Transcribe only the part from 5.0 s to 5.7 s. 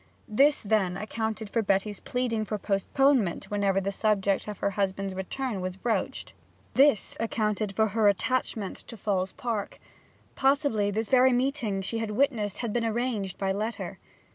return